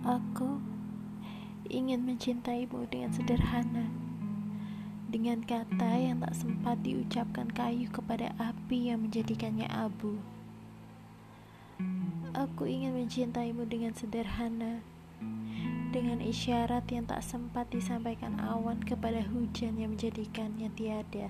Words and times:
Aku 0.00 0.56
ingin 1.68 2.08
mencintaimu 2.08 2.88
dengan 2.88 3.12
sederhana, 3.12 3.84
dengan 5.12 5.44
kata 5.44 5.92
yang 6.00 6.24
tak 6.24 6.32
sempat 6.32 6.80
diucapkan 6.80 7.52
kayu 7.52 7.84
kepada 7.92 8.32
api 8.40 8.88
yang 8.88 9.04
menjadikannya 9.04 9.68
abu. 9.68 10.16
Aku 12.32 12.64
ingin 12.64 12.96
mencintaimu 12.96 13.68
dengan 13.68 13.92
sederhana, 13.92 14.80
dengan 15.92 16.24
isyarat 16.24 16.88
yang 16.88 17.04
tak 17.04 17.20
sempat 17.20 17.68
disampaikan 17.68 18.40
awan 18.40 18.80
kepada 18.80 19.20
hujan 19.20 19.76
yang 19.76 19.92
menjadikannya 19.92 20.72
tiada. 20.72 21.28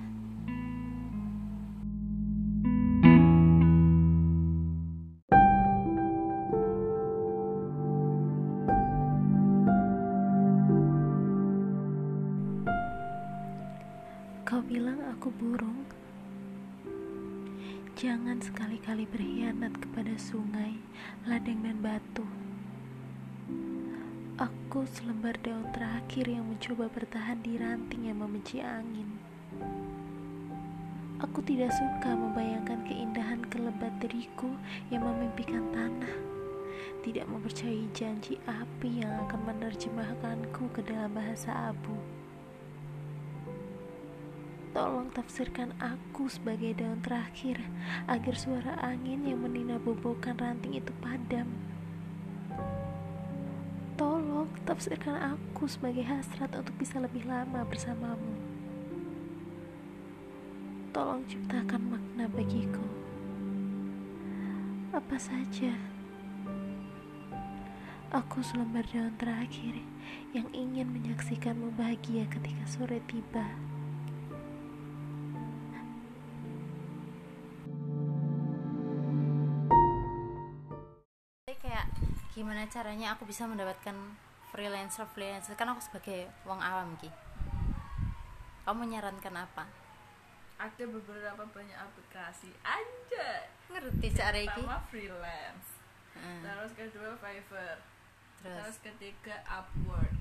Aku 15.20 15.36
burung. 15.36 15.84
Jangan 17.92 18.40
sekali-kali 18.40 19.04
berkhianat 19.04 19.76
kepada 19.76 20.16
sungai, 20.16 20.80
ladang 21.28 21.60
dan 21.60 21.76
batu. 21.84 22.24
Aku 24.40 24.88
selembar 24.88 25.36
daun 25.44 25.68
terakhir 25.76 26.24
yang 26.24 26.48
mencoba 26.48 26.88
bertahan 26.88 27.36
di 27.44 27.60
ranting 27.60 28.08
yang 28.08 28.16
membenci 28.16 28.64
angin. 28.64 29.20
Aku 31.20 31.44
tidak 31.44 31.76
suka 31.76 32.16
membayangkan 32.16 32.80
keindahan 32.88 33.44
kelebat 33.52 33.92
diriku 34.00 34.48
yang 34.88 35.04
memimpikan 35.04 35.68
tanah. 35.76 36.16
Tidak 37.04 37.28
mempercayai 37.28 37.92
janji 37.92 38.40
api 38.48 39.04
yang 39.04 39.28
akan 39.28 39.52
menerjemahkanku 39.52 40.64
ke 40.72 40.80
dalam 40.80 41.12
bahasa 41.12 41.76
abu. 41.76 42.19
Tolong 44.70 45.10
tafsirkan 45.10 45.74
aku 45.82 46.30
sebagai 46.30 46.78
daun 46.78 47.02
terakhir 47.02 47.58
agar 48.06 48.34
suara 48.38 48.78
angin 48.78 49.26
yang 49.26 49.42
menina 49.42 49.82
bobokan 49.82 50.38
ranting 50.38 50.78
itu 50.78 50.94
padam. 51.02 51.50
Tolong 53.98 54.46
tafsirkan 54.62 55.34
aku 55.34 55.66
sebagai 55.66 56.06
hasrat 56.06 56.54
untuk 56.54 56.70
bisa 56.78 57.02
lebih 57.02 57.26
lama 57.26 57.66
bersamamu. 57.66 58.38
Tolong 60.94 61.26
ciptakan 61.26 61.90
makna 61.90 62.30
bagiku. 62.30 62.86
Apa 64.94 65.18
saja. 65.18 65.74
Aku 68.14 68.38
selembar 68.38 68.86
daun 68.94 69.18
terakhir 69.18 69.82
yang 70.30 70.46
ingin 70.54 70.94
menyaksikanmu 70.94 71.74
bahagia 71.74 72.30
ketika 72.30 72.62
sore 72.70 73.02
tiba. 73.10 73.69
Gimana 82.40 82.64
caranya 82.72 83.12
aku 83.12 83.28
bisa 83.28 83.44
mendapatkan 83.44 83.92
freelancer 84.48 85.04
freelancer? 85.12 85.52
Kan 85.60 85.68
aku 85.68 85.84
sebagai 85.84 86.32
wong 86.48 86.56
awam 86.56 86.96
ki. 86.96 87.12
Kamu 88.64 88.88
menyarankan 88.88 89.44
apa? 89.44 89.68
Ada 90.56 90.88
beberapa 90.88 91.44
banyak 91.44 91.76
aplikasi 91.76 92.48
aja. 92.64 93.44
Ngerti 93.68 94.08
cara 94.16 94.40
iki. 94.40 94.56
Pertama 94.56 94.80
freelance. 94.88 95.68
Heeh. 96.16 96.40
terus 96.40 96.72
kedua 96.72 97.12
Fiverr. 97.20 97.78
Terus? 98.40 98.56
Terus 98.56 98.76
ketiga 98.80 99.36
Upwork. 99.44 100.16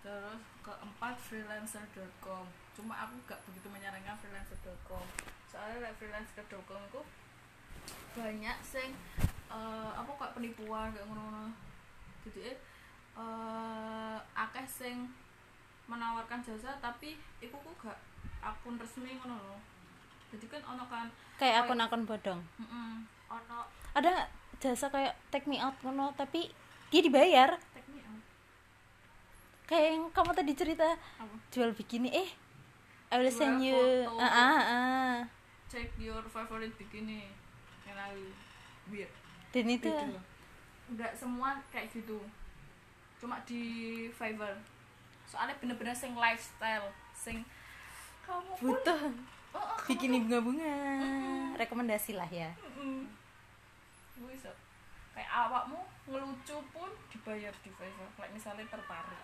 Terus 0.00 0.40
keempat 0.64 1.20
freelancer.com 1.20 2.48
cuma 2.72 3.04
aku 3.04 3.14
gak 3.28 3.40
begitu 3.44 3.68
menyarankan 3.68 4.16
freelancer.com 4.16 5.04
soalnya 5.44 5.84
like 5.84 5.96
freelancer.com 6.00 6.80
itu 6.88 7.02
banyak 8.16 8.56
sing 8.64 8.96
eh, 9.52 9.90
apa 9.92 10.10
kok 10.16 10.32
penipuan 10.36 10.88
kayak 10.92 11.06
ngono 11.06 11.52
jadi 12.24 12.56
eh 13.12 14.16
akeh 14.32 14.64
sing 14.64 15.04
menawarkan 15.84 16.40
jasa 16.40 16.72
tapi 16.80 17.20
iku 17.44 17.60
ku 17.60 17.70
gak 17.76 17.98
akun 18.40 18.80
resmi 18.80 19.12
ngono 19.20 19.36
loh 19.36 19.60
jadi 20.32 20.48
kan 20.48 20.62
ono 20.64 20.84
kan 20.88 21.06
kayak 21.36 21.68
akun-akun 21.68 22.08
bodong? 22.08 22.40
Mm 22.56 23.04
ono. 23.28 23.60
Ada 23.92 24.28
jasa 24.60 24.88
kayak 24.88 25.12
take 25.28 25.44
me 25.44 25.60
out 25.60 25.76
ngono 25.84 26.12
tapi 26.16 26.48
dia 26.88 27.00
dibayar? 27.04 27.56
Teknik 27.76 28.04
apa? 28.04 28.20
kayak 29.68 29.86
yang 29.96 30.04
kamu 30.12 30.32
tadi 30.36 30.52
cerita 30.56 30.88
apa? 30.96 31.36
jual 31.52 31.72
bikini 31.76 32.08
eh 32.12 32.28
I 33.12 33.20
will 33.20 33.28
send 33.28 33.60
you 33.60 33.76
ah 34.16 34.24
ah, 34.24 34.56
ah. 34.56 35.16
check 35.68 35.92
your 36.00 36.24
favorite 36.32 36.72
bikini. 36.80 37.28
Yang 37.84 37.96
lalu 38.00 38.26
weird 38.88 39.12
dan 39.52 39.66
itu 39.68 39.88
Gitu. 39.88 40.18
nggak 40.92 41.12
semua 41.14 41.56
kayak 41.68 41.92
gitu. 41.92 42.18
Cuma 43.20 43.38
di 43.46 43.62
Fiverr. 44.10 44.56
Soalnya 45.28 45.54
bener-bener 45.60 45.94
sing 45.94 46.12
lifestyle 46.12 46.90
sing 47.14 47.44
kamu 48.24 48.52
pun 48.58 48.74
butuh. 48.74 49.00
Oh, 49.52 49.60
oh, 49.60 49.76
bikini 49.84 50.24
bunga-bunga. 50.24 50.74
Rekomendasi 51.60 52.16
lah 52.16 52.28
ya. 52.32 52.48
Mm-mm. 52.56 53.04
bisa 54.22 54.48
kayak 55.12 55.28
awakmu 55.28 55.76
ngelucu 56.08 56.56
pun 56.72 56.88
dibayar 57.12 57.52
di 57.60 57.70
Fiverr. 57.70 58.08
Kayak 58.16 58.32
misalnya 58.32 58.64
tertarik. 58.66 59.22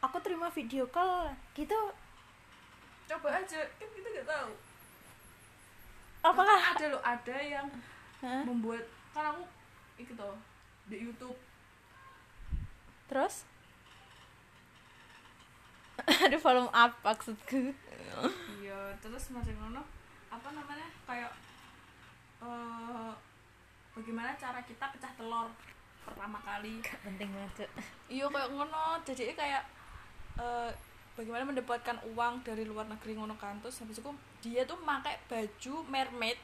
Aku 0.00 0.16
terima 0.20 0.48
video 0.48 0.84
call 0.88 1.32
gitu. 1.52 1.76
Coba 3.08 3.28
aja. 3.36 3.60
Kan 3.76 3.88
kita 3.90 4.08
nggak 4.12 4.28
tahu. 4.28 4.52
Apakah? 6.20 6.60
Ada 6.76 6.86
loh 6.92 7.02
ada 7.02 7.36
yang 7.40 7.66
Hah? 8.20 8.44
membuat 8.44 8.84
kan 9.10 9.24
aku 9.34 9.42
itu 9.98 10.12
tuh 10.14 10.36
di 10.86 10.96
YouTube. 11.06 11.38
Terus? 13.10 13.44
Ada 16.24 16.36
follow 16.40 16.70
up 16.70 16.92
maksudku. 17.04 17.74
Iya 18.62 18.80
terus 19.02 19.30
macam 19.34 19.54
mana 19.60 19.82
apa 20.30 20.48
namanya 20.54 20.88
kayak 21.04 21.32
eh 22.40 23.12
bagaimana 23.92 24.32
cara 24.38 24.62
kita 24.64 24.84
pecah 24.94 25.12
telur 25.18 25.50
pertama 26.06 26.38
kali. 26.40 26.80
Penting 27.04 27.28
banget 27.34 27.68
iya 28.08 28.24
kayak 28.30 28.48
ngono. 28.54 28.98
Jadi 29.04 29.34
kayak 29.36 29.62
eh 30.40 30.70
bagaimana 31.18 31.44
mendapatkan 31.44 31.98
uang 32.16 32.46
dari 32.46 32.64
luar 32.64 32.88
negeri 32.88 33.18
ngono 33.18 33.36
kan. 33.36 33.60
Terus 33.60 33.82
habis 33.84 34.00
itu 34.00 34.10
dia 34.40 34.64
tuh 34.64 34.80
pakai 34.80 35.20
baju 35.28 35.74
mermaid 35.90 36.38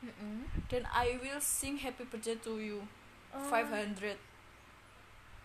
Mm-mm. 0.00 0.48
dan 0.72 0.88
I 0.88 1.20
will 1.20 1.40
sing 1.40 1.76
happy 1.76 2.08
birthday 2.08 2.36
to 2.40 2.56
you. 2.56 2.80
Oh. 3.30 3.44
500 3.52 4.16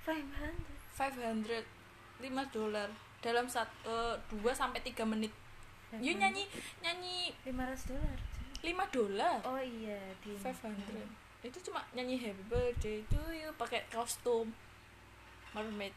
Five 0.06 0.30
hundred. 0.38 1.66
500 1.66 1.66
5 2.22 2.56
dolar. 2.56 2.90
Dalam 3.26 3.50
satu 3.50 4.22
dua 4.30 4.54
sampai 4.54 4.80
tiga 4.86 5.02
menit. 5.02 5.34
Yuk 5.98 6.22
nyanyi 6.22 6.46
nyanyi 6.80 7.34
lima 7.42 7.66
ratus 7.66 7.90
dolar. 7.90 8.18
5 8.62 8.96
dolar? 8.96 9.38
Oh 9.46 9.62
iya 9.62 10.00
di 10.22 10.34
500 10.38 11.26
itu 11.46 11.62
cuma 11.70 11.86
nyanyi 11.94 12.18
happy 12.18 12.42
birthday 12.50 13.02
to 13.10 13.22
you 13.34 13.50
pakai 13.58 13.86
kostum. 13.90 14.50
Mermaid. 15.54 15.94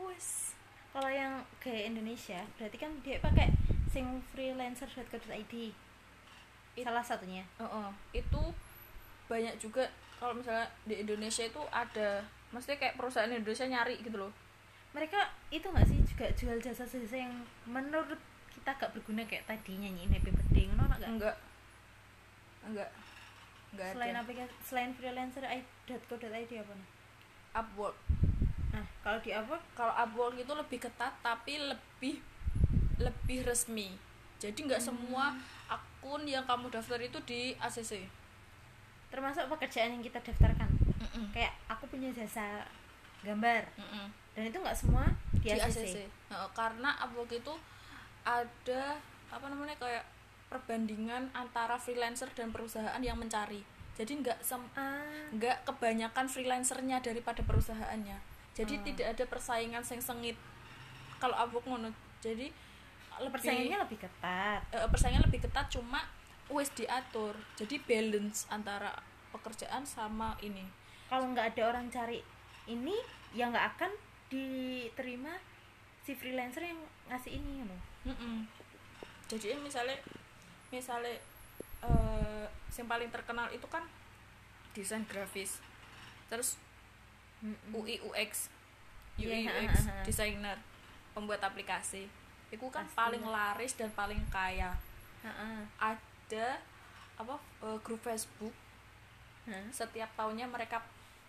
Wes. 0.00 0.56
Kalau 0.92 1.10
yang 1.10 1.42
kayak 1.58 1.90
Indonesia 1.90 2.44
berarti 2.60 2.76
kan 2.76 2.92
dia 3.00 3.18
pakai 3.18 3.50
sing 3.88 4.20
freelancer.co.id 4.32 5.54
It- 6.74 6.86
salah 6.86 7.04
satunya. 7.04 7.44
Heeh, 7.58 7.88
itu 8.12 8.42
banyak 9.30 9.54
juga 9.58 9.86
kalau 10.18 10.36
misalnya 10.36 10.66
di 10.86 11.00
Indonesia 11.00 11.44
itu 11.44 11.62
ada 11.72 12.22
maksudnya 12.50 12.78
kayak 12.78 12.96
perusahaan 13.00 13.30
Indonesia 13.30 13.66
nyari 13.66 13.98
gitu 14.02 14.16
loh. 14.16 14.32
Mereka 14.94 15.18
itu 15.50 15.66
nggak 15.66 15.86
sih 15.90 15.98
juga 16.06 16.26
jual 16.38 16.58
jasa-jasa 16.62 17.16
yang 17.18 17.34
menurut 17.66 18.18
kita 18.54 18.70
gak 18.78 18.94
berguna 18.94 19.26
kayak 19.26 19.44
tadi 19.50 19.74
nyanyiin 19.76 20.14
happy 20.14 20.30
birthday 20.30 20.64
ngono 20.70 20.86
nggak? 20.86 21.10
Enggak. 21.10 21.36
Enggak. 22.64 22.90
Enggak 23.74 23.90
selain 23.90 24.14
aplikasi 24.14 24.54
selain 24.62 24.90
freelancer.co.id 24.94 26.52
apa 26.62 26.72
nih? 26.78 26.88
Upwork. 27.58 27.96
Nah 28.70 28.86
kalau 29.02 29.18
di 29.18 29.30
apa 29.34 29.58
kalau 29.74 29.94
Upwork 29.98 30.38
itu 30.38 30.52
lebih 30.54 30.78
ketat 30.78 31.12
tapi 31.26 31.58
lebih 31.58 32.22
lebih 33.02 33.42
resmi. 33.42 33.98
Jadi 34.38 34.70
nggak 34.70 34.82
semua 34.82 35.34
akun 36.04 36.28
yang 36.28 36.44
kamu 36.44 36.68
daftar 36.68 37.00
itu 37.00 37.16
di 37.24 37.56
ACC 37.56 38.04
termasuk 39.08 39.48
pekerjaan 39.48 39.96
yang 39.96 40.04
kita 40.04 40.20
daftarkan 40.20 40.68
Mm-mm. 41.00 41.32
kayak 41.32 41.56
aku 41.64 41.88
punya 41.88 42.12
jasa 42.12 42.60
gambar 43.24 43.64
Mm-mm. 43.80 44.12
dan 44.36 44.42
itu 44.44 44.58
nggak 44.60 44.76
semua 44.76 45.08
di, 45.32 45.48
di 45.48 45.56
ACC. 45.56 45.64
ACC 45.80 45.96
Heeh, 46.04 46.48
karena 46.52 46.92
Upwork 47.00 47.32
itu 47.32 47.54
ada 48.20 49.00
apa 49.32 49.46
namanya 49.48 49.80
kayak 49.80 50.04
perbandingan 50.52 51.32
antara 51.32 51.80
freelancer 51.80 52.28
dan 52.36 52.52
perusahaan 52.52 53.00
yang 53.00 53.16
mencari 53.16 53.64
jadi 53.96 54.12
nggak 54.12 54.38
sem 54.44 54.60
ah 54.76 55.00
nggak 55.32 55.64
kebanyakan 55.64 56.28
freelancernya 56.28 57.00
daripada 57.00 57.40
perusahaannya 57.40 58.20
jadi 58.52 58.74
Hmm. 58.76 58.84
tidak 58.84 59.06
ada 59.16 59.24
persaingan 59.24 59.80
sing 59.80 60.04
sengit 60.04 60.36
kalau 61.16 61.32
Upwork 61.32 61.64
ngono 61.64 61.96
jadi 62.20 62.52
lebih 63.20 63.32
persaingannya 63.38 63.78
lebih 63.84 63.98
ketat. 64.02 64.60
Eh, 64.72 64.88
persaingan 64.90 65.22
lebih 65.26 65.40
ketat 65.46 65.66
cuma 65.70 66.00
wis 66.50 66.70
diatur. 66.74 67.34
Jadi 67.56 67.78
balance 67.82 68.46
antara 68.48 68.92
pekerjaan 69.30 69.86
sama 69.86 70.34
ini. 70.40 70.62
Kalau 71.10 71.30
nggak 71.30 71.54
ada 71.54 71.62
orang 71.74 71.86
cari 71.92 72.18
ini 72.64 72.96
ya 73.36 73.50
nggak 73.50 73.66
akan 73.76 73.92
diterima 74.32 75.36
si 76.04 76.16
freelancer 76.16 76.64
yang 76.64 76.80
ngasih 77.08 77.36
ini 77.36 77.64
loh 77.64 77.80
Mm-mm. 78.08 78.44
jadi 79.28 79.56
misalnya 79.60 79.96
misalnya 80.72 81.12
eh 81.84 82.46
yang 82.74 82.88
paling 82.88 83.08
terkenal 83.12 83.46
itu 83.54 83.64
kan 83.70 83.84
desain 84.74 85.06
grafis. 85.06 85.62
Terus 86.26 86.58
UI 87.70 88.02
UX 88.02 88.50
UI 89.20 89.46
Iya, 89.46 89.68
UX 89.70 89.86
ha, 89.86 89.92
ha, 89.92 89.94
ha. 90.00 90.02
desainer 90.02 90.58
pembuat 91.14 91.38
aplikasi 91.44 92.10
itu 92.48 92.66
kan 92.68 92.84
Pasti. 92.84 92.96
paling 92.96 93.24
laris 93.24 93.72
dan 93.74 93.90
paling 93.90 94.20
kaya 94.28 94.72
Heeh. 95.20 95.58
ada 95.76 96.46
apa 97.14 97.34
eh, 97.62 97.78
grup 97.80 98.00
Facebook 98.00 98.52
Hah? 99.44 99.64
setiap 99.70 100.08
tahunnya 100.14 100.44
mereka 100.44 100.80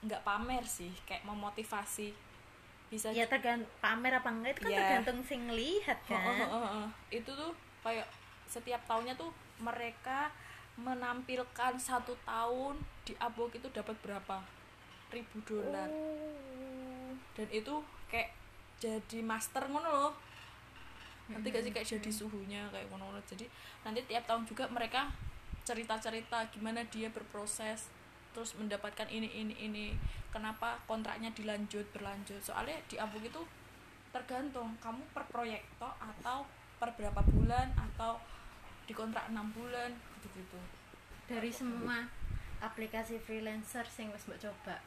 nggak 0.02 0.22
pamer 0.22 0.64
sih 0.64 0.92
kayak 1.04 1.24
memotivasi 1.24 2.12
bisa 2.86 3.10
ya 3.10 3.26
tergantung 3.26 3.66
pamer 3.80 4.14
apa 4.16 4.30
enggak 4.30 4.52
itu 4.54 4.62
kan 4.62 4.72
Iya. 4.72 4.80
tergantung 4.80 5.20
sing 5.22 5.42
lihat 5.50 5.98
Oh, 6.06 6.14
oh, 6.14 6.16
kan 6.16 6.38
oh, 6.38 6.54
oh, 6.54 6.66
oh. 6.82 6.88
itu 7.10 7.28
tuh 7.28 7.52
kayak 7.82 8.06
setiap 8.46 8.78
tahunnya 8.86 9.16
tuh 9.16 9.34
mereka 9.58 10.30
menampilkan 10.76 11.74
satu 11.76 12.14
tahun 12.22 12.76
di 13.02 13.16
Upwork 13.18 13.56
itu 13.56 13.68
dapat 13.72 13.96
berapa 14.00 14.44
ribu 15.10 15.38
dolar 15.44 15.90
Oh. 15.90 17.12
dan 17.34 17.48
itu 17.50 17.74
kayak 18.06 18.32
jadi 18.78 19.24
master 19.24 19.66
ngono 19.66 19.88
loh 19.88 20.14
nanti 21.32 21.48
gak 21.50 21.64
sih? 21.66 21.72
Kayak 21.74 21.88
jadi 21.98 22.12
suhunya 22.12 22.62
kayak 22.70 22.88
ngono 22.92 23.18
jadi 23.26 23.46
nanti 23.82 24.02
tiap 24.06 24.24
tahun 24.30 24.46
juga 24.46 24.70
mereka 24.70 25.10
cerita 25.66 25.98
cerita 25.98 26.46
gimana 26.54 26.86
dia 26.94 27.10
berproses 27.10 27.90
terus 28.38 28.54
mendapatkan 28.60 29.08
ini 29.10 29.32
ini 29.32 29.56
ini. 29.58 29.88
Kenapa 30.30 30.76
kontraknya 30.84 31.32
dilanjut 31.32 31.88
berlanjut. 31.96 32.44
Soalnya 32.44 32.76
di 32.92 33.00
Upwork 33.00 33.24
itu 33.24 33.42
tergantung 34.12 34.76
kamu 34.84 35.04
per 35.16 35.24
proyek 35.32 35.64
toh 35.80 35.92
atau 36.00 36.44
per 36.76 36.92
berapa 37.00 37.24
bulan 37.24 37.72
atau 37.76 38.20
di 38.86 38.94
kontrak 38.94 39.32
enam 39.32 39.50
bulan 39.56 39.90
gitu 40.22 40.44
gitu 40.44 40.60
dari 41.26 41.50
semua 41.50 42.06
aplikasi 42.62 43.18
freelancer 43.18 43.86
sing 43.90 44.14
wis 44.14 44.26
mbok 44.30 44.40
coba. 44.42 44.78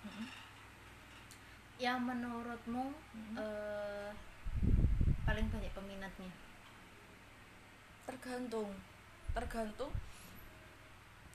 Yang 1.79 1.99
menurutmu 2.11 2.85
eh, 3.39 4.11
paling 5.29 5.47
banyak 5.47 5.69
peminatnya 5.71 6.33
tergantung 8.09 8.73
tergantung 9.31 9.93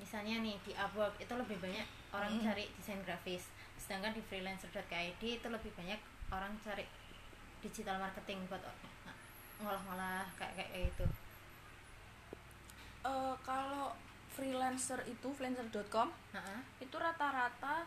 misalnya 0.02 0.42
nih 0.42 0.58
di 0.66 0.74
Upwork 0.74 1.16
itu 1.22 1.30
lebih 1.32 1.62
banyak 1.62 1.86
orang 2.12 2.34
Mm. 2.34 2.44
cari 2.44 2.66
desain 2.76 3.00
grafis 3.06 3.46
sedangkan 3.78 4.12
di 4.12 4.22
freelancer.id 4.26 5.22
itu 5.22 5.48
lebih 5.48 5.72
banyak 5.78 6.00
orang 6.28 6.58
cari 6.60 6.84
digital 7.62 8.02
marketing 8.02 8.42
buat 8.50 8.60
ngolah-ngolah 9.62 10.26
kayak 10.36 10.54
kayak 10.58 10.90
gitu 10.92 11.06
eh, 13.06 13.36
kalau 13.46 13.94
freelancer 14.34 15.00
itu 15.06 15.28
freelancer.com 15.30 16.10
Heeh. 16.34 16.60
itu 16.82 16.96
rata-rata 16.98 17.86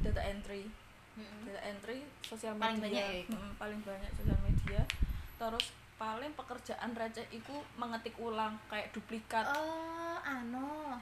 data 0.00 0.22
entry 0.22 0.68
Mm-mm. 1.16 1.48
data 1.48 1.60
entry 1.66 2.04
sosial 2.22 2.54
media 2.54 2.68
Paling 2.68 2.80
banyak 2.80 3.02
ya 3.02 3.18
itu? 3.24 3.34
Mm, 3.34 3.52
paling 3.56 3.80
banyak 3.82 4.10
sosial 4.14 4.38
media 4.44 4.80
terus 5.40 5.72
paling 5.96 6.32
pekerjaan 6.36 6.92
receh 6.92 7.24
itu 7.32 7.54
mengetik 7.80 8.12
ulang 8.20 8.60
kayak 8.68 8.92
duplikat. 8.92 9.48
Oh 9.48 10.20
anu 10.20 10.92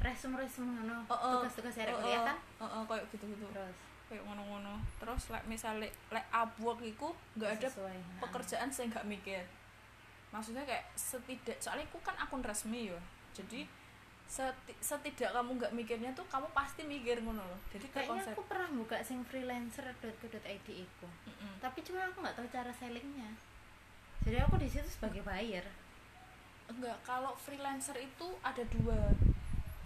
resume-resume 0.00 0.82
anu 0.82 1.04
Oh, 1.06 1.14
oh. 1.14 1.32
tugas-tugas 1.44 1.76
Oh, 1.92 2.00
kuliah 2.00 2.24
oh. 2.24 2.26
kan? 2.26 2.36
Oh, 2.58 2.64
oh, 2.64 2.82
kayak 2.88 3.04
gitu-gitu. 3.12 3.44
Terus? 3.52 3.76
Kayak 4.08 4.22
ngono-ngono. 4.24 4.80
Terus 4.96 5.22
like, 5.28 5.46
misalnya 5.46 5.88
like 6.08 6.28
Upwork 6.32 6.80
itu 6.80 7.08
nggak 7.36 7.60
ada 7.60 7.68
sesuai 7.68 7.92
Heeh. 7.92 8.18
pekerjaan 8.24 8.68
saya 8.72 8.88
nggak 8.88 9.06
mikir. 9.06 9.44
Maksudnya 10.32 10.64
kayak 10.64 10.88
setidak 10.96 11.60
soalnya 11.60 11.84
aku 11.86 12.00
kan 12.00 12.16
akun 12.16 12.40
resmi 12.40 12.88
ya 12.88 13.00
jadi 13.32 13.64
seti- 14.32 14.80
setidak 14.80 15.36
kamu 15.36 15.60
nggak 15.60 15.72
mikirnya 15.76 16.10
tuh 16.16 16.24
kamu 16.32 16.48
pasti 16.56 16.88
mikir 16.88 17.20
ngono 17.20 17.44
loh. 17.44 17.60
Jadi 17.68 17.84
kayak 17.92 18.08
kayaknya 18.08 18.12
konsep 18.16 18.32
aku 18.32 18.42
pernah 18.48 18.68
buka 18.72 18.96
sing 19.04 19.20
freelancer.co.id 19.28 20.68
itu 20.72 21.08
Mm-mm. 21.28 21.52
tapi 21.60 21.84
cuma 21.84 22.08
aku 22.08 22.24
nggak 22.24 22.36
tahu 22.40 22.48
cara 22.48 22.72
sellingnya. 22.72 23.28
Jadi 24.24 24.36
aku 24.40 24.56
di 24.56 24.68
situ 24.72 24.88
sebagai 24.88 25.20
buyer. 25.20 25.68
Enggak 26.72 26.96
kalau 27.04 27.36
freelancer 27.36 28.00
itu 28.00 28.26
ada 28.40 28.64
dua. 28.72 29.12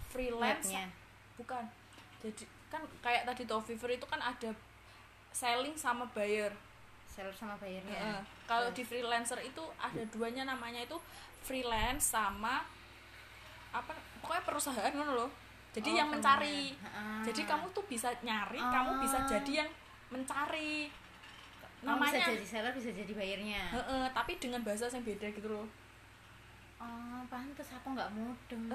Freelance 0.07 0.71
bukan. 1.35 1.67
Jadi 2.23 2.47
kan 2.71 2.79
kayak 3.03 3.27
tadi 3.27 3.43
Toviver 3.43 3.91
itu 3.91 4.07
kan 4.07 4.23
ada 4.23 4.55
selling 5.35 5.75
sama 5.75 6.07
buyer. 6.15 6.55
Seller 7.07 7.33
sama 7.33 7.57
buyernya. 7.57 7.97
Heeh. 7.97 8.21
kalau 8.45 8.69
di 8.71 8.85
freelancer 8.85 9.41
itu 9.41 9.59
ada 9.75 9.99
duanya 10.13 10.47
namanya 10.47 10.85
itu 10.85 10.95
freelance 11.41 12.13
sama 12.13 12.61
apa 13.73 13.91
pokoknya 14.27 14.43
perusahaan 14.43 14.91
ngono 14.91 15.15
loh 15.15 15.31
jadi 15.71 15.87
Oh, 15.87 15.95
yang 15.95 16.09
mencari. 16.09 16.73
Heeh. 16.73 17.19
jadi 17.23 17.41
kamu 17.45 17.71
tuh 17.71 17.85
bisa 17.85 18.11
nyari 18.19 18.59
kamu 18.59 18.99
bisa 18.99 19.17
Ah. 19.17 19.27
jadi 19.29 19.51
yang 19.63 19.69
mencari 20.09 20.91
Kamu 21.77 21.95
namanya 21.95 22.19
bisa 22.19 22.33
jadi 22.33 22.45
seller 22.45 22.73
bisa 22.75 22.89
jadi 22.91 23.11
buyernya 23.13 23.63
Heeh, 23.71 24.03
tapi 24.11 24.35
dengan 24.35 24.59
bahasa 24.61 24.89
yang 24.89 25.05
beda 25.05 25.29
gitu 25.29 25.47
loh 25.47 25.67
oh 26.77 27.21
pantas 27.25 27.71
aku 27.71 27.89
nggak 27.89 28.11
mudeng. 28.11 28.69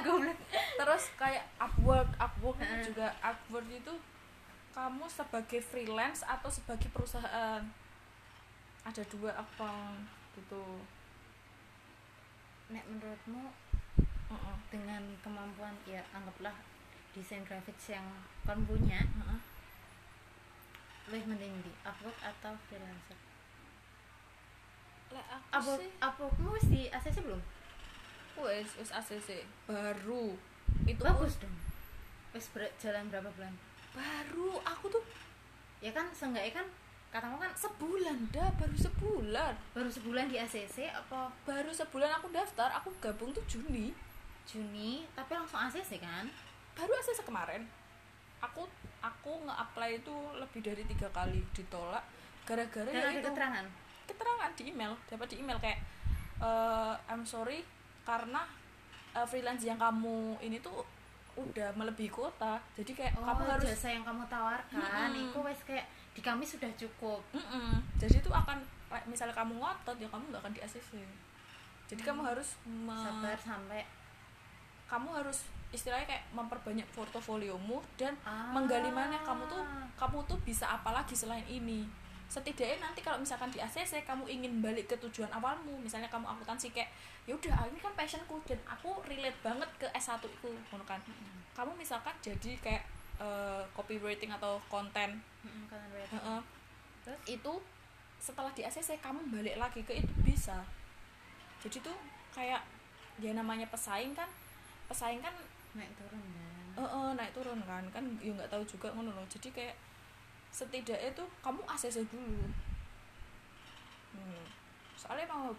Goblok. 0.00 0.38
terus 0.78 1.10
kayak 1.16 1.44
Upwork 1.56 2.08
Upwork 2.16 2.56
itu 2.58 2.90
juga 2.90 3.10
Upwork 3.18 3.66
itu 3.66 3.92
kamu 4.70 5.04
sebagai 5.06 5.58
freelance 5.58 6.20
atau 6.22 6.46
sebagai 6.46 6.88
perusahaan 6.88 7.64
ada 8.82 9.02
dua 9.10 9.32
account 9.34 10.04
gitu 10.32 10.62
nek 12.68 12.84
menurutmu 12.84 13.48
Dengan 14.66 15.02
kemampuan 15.22 15.74
ya 15.86 16.02
anggaplah 16.10 16.52
desain 17.16 17.46
grafis 17.46 17.96
yang 17.96 18.04
kon 18.44 18.60
punya. 18.68 19.00
Heeh. 19.00 19.40
lebih 21.06 21.30
mending 21.30 21.54
di 21.62 21.70
Upwork 21.86 22.18
atau 22.18 22.50
freelancer? 22.66 23.14
Lek 25.14 25.26
aku 25.54 25.78
Upwork 26.02 26.34
sih 26.34 26.50
wis 26.50 26.66
di 26.66 26.82
ACC 26.90 27.16
belum? 27.22 27.42
Wes 28.42 28.74
wes 28.74 28.90
ACC 28.90 29.46
baru. 29.70 30.34
Itu 30.82 31.00
bagus 31.06 31.38
dong. 31.38 31.54
Wis 32.34 32.50
ber- 32.50 32.74
jalan 32.82 33.06
berapa 33.06 33.30
bulan? 33.38 33.54
Baru. 33.94 34.58
Aku 34.66 34.90
tuh 34.90 35.06
ya 35.78 35.94
kan 35.94 36.10
seenggaknya 36.10 36.58
kan 36.58 36.66
katamu 37.14 37.38
kan 37.38 37.54
sebulan 37.54 38.18
dah. 38.34 38.50
Baru 38.58 38.74
sebulan. 38.74 39.54
Baru 39.78 39.88
sebulan 39.88 40.26
di 40.26 40.36
ACC 40.42 40.90
apa? 40.90 41.30
Baru 41.46 41.70
sebulan 41.70 42.18
aku 42.18 42.34
daftar 42.34 42.74
aku 42.74 42.90
gabung 42.98 43.30
tuh 43.30 43.46
Juni 43.46 43.94
Juni 44.46 45.04
tapi 45.12 45.34
langsung 45.34 45.58
ACC 45.58 45.98
kan? 45.98 46.24
Baru 46.72 46.92
ACC 46.92 47.22
kemarin. 47.22 47.66
Aku 48.38 48.64
aku 49.00 49.32
nge-apply 49.42 49.98
itu 49.98 50.14
lebih 50.34 50.60
dari 50.62 50.82
tiga 50.84 51.08
kali 51.10 51.42
ditolak 51.52 52.02
gara-gara 52.46 52.86
ya 52.86 53.10
itu 53.10 53.26
keterangan? 53.26 53.66
keterangan 54.06 54.50
di 54.54 54.62
email. 54.70 54.92
Dapat 55.06 55.26
di 55.28 55.36
email 55.42 55.58
kayak 55.58 55.78
eh, 56.38 56.94
I'm 57.08 57.26
sorry 57.26 57.66
karena 58.02 58.46
eh, 59.12 59.26
freelance 59.26 59.62
yang 59.62 59.76
kamu 59.76 60.38
ini 60.40 60.62
tuh 60.62 60.86
udah 61.36 61.74
melebihi 61.74 62.08
kuota. 62.08 62.56
Jadi 62.72 62.94
kayak 62.94 63.18
oh 63.18 63.26
kamu 63.26 63.42
harus 63.50 63.68
jasa 63.68 63.92
yang 63.92 64.04
kamu 64.04 64.24
tawarkan 64.26 65.10
Mm-mm. 65.10 65.26
itu 65.28 65.38
wes 65.42 65.60
kayak 65.66 65.84
di 66.16 66.24
kami 66.24 66.46
sudah 66.46 66.70
cukup. 66.80 67.20
Mm-mm. 67.34 67.76
jadi 68.00 68.24
itu 68.24 68.32
akan 68.32 68.56
misalnya 69.04 69.36
kamu 69.36 69.60
ngotot 69.60 69.96
ya 70.00 70.08
kamu 70.08 70.32
nggak 70.32 70.40
akan 70.40 70.52
di 70.56 70.60
ACC 70.62 70.96
jadi 71.86 72.02
kamu 72.02 72.24
harus 72.24 72.56
me- 72.64 72.96
sabar 72.96 73.36
sampai 73.36 73.84
kamu 74.86 75.08
harus 75.12 75.46
istilahnya 75.74 76.06
kayak 76.06 76.24
memperbanyak 76.30 76.86
portofoliomu 76.94 77.82
dan 77.98 78.14
Ah. 78.22 78.54
menggali 78.54 78.88
mana 78.88 79.18
kamu 79.20 79.44
tuh 79.50 79.62
kamu 79.98 80.18
tuh 80.24 80.38
bisa 80.46 80.70
apa 80.70 80.94
lagi 80.94 81.12
selain 81.12 81.42
ini 81.44 81.84
setidaknya 82.26 82.82
nanti 82.82 83.02
kalau 83.06 83.18
misalkan 83.22 83.50
di 83.54 83.62
ACC 83.62 84.02
kamu 84.02 84.26
ingin 84.26 84.58
balik 84.58 84.90
ke 84.90 84.96
tujuan 84.98 85.30
awalmu 85.30 85.78
misalnya 85.78 86.10
kamu 86.10 86.26
akuntansi 86.26 86.74
kayak 86.74 86.90
ya 87.22 87.34
udah 87.34 87.70
ini 87.70 87.78
kan 87.78 87.94
passionku 87.94 88.38
dan 88.46 88.58
aku 88.66 88.98
relate 89.06 89.38
banget 89.42 89.70
ke 89.78 89.86
S1 89.94 90.18
itu 90.22 90.50
kan 90.86 90.98
kamu 91.54 91.70
misalkan 91.78 92.14
jadi 92.22 92.58
kayak 92.62 92.82
eh, 93.16 93.62
copywriting 93.72 94.28
atau 94.28 94.60
konten. 94.68 95.16
Terus? 97.00 97.20
itu 97.24 97.52
setelah 98.18 98.50
di 98.52 98.66
ACC 98.66 98.98
kamu 98.98 99.30
balik 99.30 99.56
lagi 99.56 99.80
ke 99.86 99.94
itu 99.94 100.12
bisa 100.26 100.66
jadi 101.62 101.78
tuh 101.80 101.96
kayak 102.34 102.60
ya 103.22 103.32
namanya 103.32 103.64
pesaing 103.70 104.12
kan 104.12 104.28
pesaing 104.86 105.20
kan 105.20 105.34
naik 105.74 105.92
turun 105.98 106.22
kan? 106.22 106.64
Eh 106.76 106.82
eh, 106.82 107.08
naik 107.18 107.32
turun 107.34 107.60
kan. 107.62 107.84
Kan 107.90 108.04
ya 108.22 108.32
nggak 108.32 108.50
tahu 108.50 108.62
juga 108.64 108.88
ngono 108.94 109.10
loh 109.12 109.26
jadi 109.28 109.48
kayak 109.52 109.76
setidaknya 110.50 111.10
tuh 111.12 111.28
kamu 111.44 111.60
ACC 111.68 112.06
dulu. 112.08 112.48
Hmm. 114.16 114.44
soalnya 114.96 115.28
mau 115.28 115.52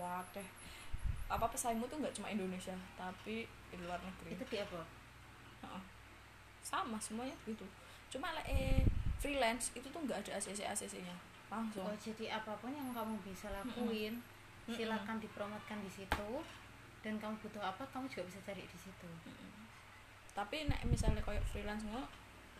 wah 0.00 0.24
deh 0.32 0.48
apa 1.28 1.44
pesaingmu 1.52 1.84
tuh 1.86 2.00
nggak 2.00 2.16
cuma 2.16 2.32
Indonesia 2.32 2.72
tapi 2.96 3.44
di 3.44 3.76
luar 3.78 4.00
negeri. 4.00 4.34
Itu 4.34 4.44
di 4.48 4.58
apa? 4.58 4.80
Heeh. 5.62 5.82
sama 6.64 6.96
semuanya 6.96 7.36
gitu. 7.44 7.64
Cuma 8.10 8.32
lah 8.32 8.42
eh 8.48 8.80
freelance 9.20 9.70
itu 9.76 9.84
tuh 9.92 10.00
nggak 10.00 10.24
ada 10.24 10.40
ACC 10.40 10.64
ACC 10.64 11.04
nya 11.04 11.16
langsung. 11.52 11.84
Oh 11.84 11.96
jadi 12.00 12.40
apa 12.40 12.56
pun 12.58 12.72
yang 12.72 12.88
kamu 12.94 13.20
bisa 13.26 13.52
lakuin 13.52 14.16
Mm-mm. 14.16 14.74
silakan 14.74 15.18
dipromotkan 15.20 15.78
di 15.84 15.90
situ 15.90 16.30
dan 17.00 17.16
kamu 17.16 17.34
butuh 17.40 17.62
apa 17.64 17.82
kamu 17.92 18.06
juga 18.12 18.28
bisa 18.28 18.40
cari 18.44 18.64
di 18.64 18.78
situ. 18.78 19.08
Tapi 20.36 20.68
nek 20.68 20.84
misalnya 20.86 21.24
kayak 21.24 21.44
freelance 21.48 21.84
ngono 21.84 22.04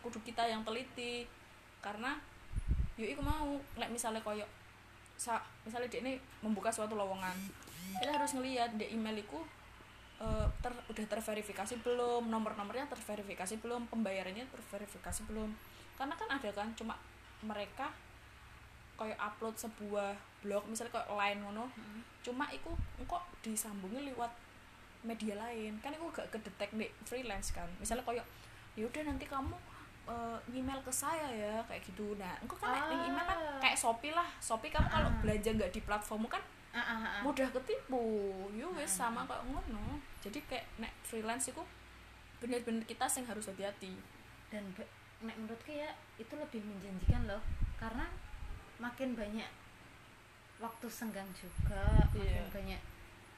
kudu 0.01 0.21
kita 0.25 0.45
yang 0.49 0.65
teliti. 0.65 1.25
Karena 1.81 2.17
yuk 2.97 3.17
iku 3.17 3.21
mau 3.25 3.57
nek 3.77 3.89
misalnya 3.89 4.21
kayak 4.21 4.49
sa, 5.17 5.41
misalnya 5.65 5.89
dia 5.89 6.01
ini 6.01 6.17
membuka 6.41 6.73
suatu 6.73 6.97
lowongan 6.97 7.37
kita 7.99 8.11
harus 8.15 8.31
ngelihat 8.37 8.71
di 8.79 8.93
email 8.95 9.19
eh, 9.19 10.47
ter, 10.61 10.71
udah 10.71 11.05
terverifikasi 11.17 11.73
belum 11.81 12.29
nomor-nomornya 12.29 12.87
terverifikasi 12.87 13.59
belum 13.59 13.89
pembayarannya 13.89 14.47
terverifikasi 14.47 15.21
belum. 15.27 15.49
Karena 15.97 16.13
kan 16.15 16.29
ada 16.29 16.49
kan 16.53 16.71
cuma 16.77 16.95
mereka 17.41 17.89
kayak 19.01 19.17
upload 19.17 19.57
sebuah 19.57 20.13
blog 20.39 20.61
misalnya 20.69 20.93
kayak 20.93 21.09
line 21.09 21.39
ngono. 21.41 21.65
Cuma 22.21 22.45
iku 22.53 22.69
kok 23.01 23.25
disambungin 23.41 24.05
lewat 24.05 24.29
media 25.01 25.33
lain. 25.33 25.81
Kan 25.81 25.89
itu 25.91 26.05
gak 26.13 26.29
kedetek 26.29 26.69
di 26.71 26.85
freelance 27.01 27.49
kan. 27.49 27.65
Misalnya 27.81 28.05
kayak 28.05 28.25
yaudah 28.77 29.01
nanti 29.03 29.25
kamu 29.25 29.57
eh, 30.01 30.37
email 30.53 30.81
ke 30.81 30.89
saya 30.89 31.25
ya 31.29 31.57
kayak 31.65 31.81
gitu. 31.81 32.13
Nah 32.17 32.37
engkau 32.41 32.57
kan 32.57 32.69
nek 32.71 32.83
ning 32.89 33.01
email 33.09 33.25
kan 33.25 33.37
Ah. 33.37 33.57
kayak 33.57 33.77
shopee 33.77 34.13
lah. 34.13 34.29
Shopee 34.37 34.69
kamu 34.69 34.85
kalau 34.87 35.09
Ah. 35.09 35.17
belanja 35.21 35.49
nggak 35.51 35.71
di 35.71 35.81
platformmu 35.81 36.25
kan 36.25 36.41
ah, 36.71 36.77
ah, 36.77 36.89
ah, 36.93 37.09
ah. 37.17 37.21
mudah 37.21 37.49
ketipu. 37.49 38.01
Yo 38.53 38.69
wes 38.77 38.89
Ah. 38.97 39.09
sama 39.09 39.25
kayak 39.25 39.45
ngono. 39.45 39.97
Jadi 40.21 40.41
kayak 40.45 40.65
nek 40.77 40.93
freelance 41.01 41.49
itu 41.49 41.61
bener-bener 42.37 42.81
kita 42.85 43.05
yang 43.05 43.25
harus 43.29 43.45
hati-hati. 43.45 43.93
Dan 44.49 44.73
nek 45.21 45.37
menurutku 45.37 45.69
ya 45.69 45.89
itu 46.17 46.33
lebih 46.33 46.61
menjanjikan 46.65 47.29
loh. 47.29 47.41
Karena 47.77 48.05
makin 48.81 49.13
banyak 49.13 49.45
waktu 50.57 50.87
senggang 50.87 51.29
juga 51.31 51.81
makin 52.03 52.21
Iya. 52.23 52.43
banyak 52.49 52.81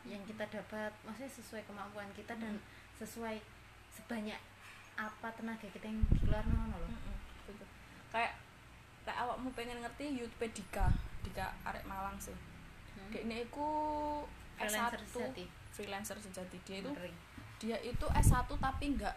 yang 0.04 0.24
kita 0.24 0.44
dapat 0.50 0.92
maksudnya 1.02 1.32
sesuai 1.32 1.64
kemampuan 1.64 2.08
kita 2.12 2.36
dan 2.36 2.60
sesuai 2.94 3.40
sebanyak 3.90 4.40
apa 4.94 5.28
tenaga 5.32 5.64
kita 5.66 5.86
yang 5.86 6.00
dikeluarkan 6.10 6.48
ngono 6.50 6.76
loh 6.78 6.90
Mm-mm, 6.90 7.16
betul. 7.46 7.68
kayak 8.10 8.36
kayak 9.02 9.20
awakmu 9.20 9.50
pengen 9.52 9.80
ngerti 9.80 10.12
YouTube 10.14 10.48
Dika 10.50 10.88
Dika 11.22 11.52
arek 11.64 11.84
Malang 11.84 12.16
sih 12.18 12.36
Hmm. 12.94 13.10
dia 13.10 13.22
ini 13.22 13.42
aku 13.42 13.68
freelancer 14.56 15.02
S1 15.02 15.10
sejati 15.10 15.46
freelancer 15.72 16.18
sejati 16.20 16.58
dia 16.62 16.78
itu 16.78 16.88
Ngeri. 16.88 17.10
dia 17.58 17.78
itu 17.82 18.06
S1 18.08 18.46
tapi 18.54 18.86
nggak 18.94 19.16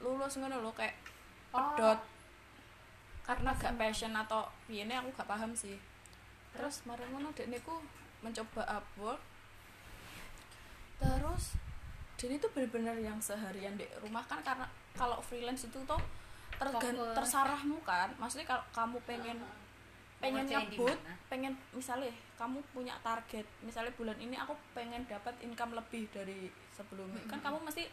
lulus 0.00 0.32
ngono 0.34 0.58
loh 0.58 0.72
kayak 0.72 0.96
Oh. 1.48 1.74
Karena 3.28 3.52
gak 3.52 3.60
sih? 3.60 3.76
passion 3.76 4.12
atau 4.16 4.48
piye 4.64 4.88
aku 4.88 5.12
gak 5.12 5.28
paham 5.28 5.52
sih. 5.52 5.76
Terus 6.56 6.80
mari 6.88 7.04
ngono 7.12 7.28
dek 7.36 7.52
niku 7.52 7.76
mencoba 8.24 8.64
Upwork. 8.80 9.20
Terus 10.96 11.60
dan 12.18 12.30
itu 12.34 12.46
benar-benar 12.50 12.96
yang 12.96 13.20
seharian 13.20 13.76
di 13.76 13.84
rumah 14.00 14.24
kan 14.24 14.40
karena 14.40 14.64
kalau 14.96 15.20
freelance 15.20 15.68
itu 15.68 15.78
tuh 15.84 16.00
tergan 16.56 16.96
Fokus. 16.96 17.14
terserahmu 17.20 17.78
kan. 17.84 18.08
Maksudnya 18.16 18.48
kalau 18.48 18.64
kamu 18.72 18.96
pengen 19.04 19.38
pengen 20.18 20.50
nyebut 20.50 20.98
pengen 21.30 21.54
misalnya 21.70 22.10
kamu 22.34 22.58
punya 22.74 22.90
target 23.06 23.46
misalnya 23.62 23.94
bulan 23.94 24.18
ini 24.18 24.34
aku 24.34 24.50
pengen 24.74 25.06
dapat 25.06 25.30
income 25.44 25.76
lebih 25.76 26.08
dari 26.10 26.48
sebelumnya. 26.72 27.20
Kan 27.28 27.44
kamu 27.44 27.60
mesti 27.60 27.84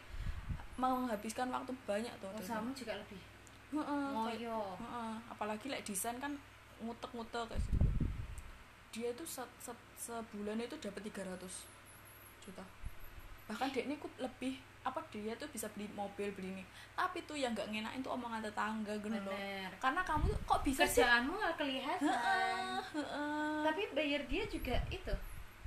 menghabiskan 0.80 1.52
waktu 1.52 1.76
banyak 1.84 2.10
tuh 2.18 2.32
di 2.34 2.42
usahamu 2.42 2.72
juga 2.72 2.96
lebih 2.96 3.35
Heeh, 3.74 4.04
ngoyo. 4.14 4.78
Heeh, 4.78 5.12
apalagi 5.26 5.66
like 5.66 5.82
desain 5.82 6.16
kan 6.22 6.32
ngutek-ngutek 6.78 7.50
kayak 7.50 7.62
gitu. 7.62 7.88
Dia 8.94 9.08
itu 9.12 9.24
se 9.26 9.42
se- 9.58 9.86
sebulan 9.98 10.60
itu 10.60 10.76
dapat 10.78 11.02
300 11.02 11.66
juta. 12.44 12.64
Bahkan 13.50 13.68
dia 13.74 13.82
ini 13.86 13.96
lebih 14.18 14.58
apa 14.86 15.02
dia 15.10 15.34
tuh 15.34 15.50
bisa 15.50 15.66
beli 15.74 15.90
mobil 15.98 16.30
beli 16.32 16.54
ini. 16.54 16.64
Tapi 16.94 17.26
tuh 17.26 17.34
yang 17.34 17.50
nggak 17.52 17.68
ngenakin 17.74 18.06
tuh 18.06 18.14
omongan 18.14 18.40
tetangga 18.44 18.94
gitu 19.02 19.10
loh. 19.10 19.34
Karena 19.82 20.00
kamu 20.06 20.30
tuh 20.30 20.40
kok 20.46 20.60
bisa 20.62 20.86
sih? 20.86 21.02
Kerjaanmu 21.02 21.34
nggak 21.34 21.56
kelihatan. 21.58 22.06
Heeh, 22.06 22.78
heeh. 22.94 23.58
tapi 23.66 23.82
bayar 23.92 24.22
dia 24.30 24.44
juga 24.46 24.78
itu? 24.88 25.14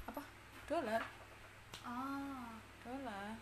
Apa? 0.07 0.21
Dolar. 0.71 1.01
Oh. 1.83 2.47
Dolar. 2.79 3.35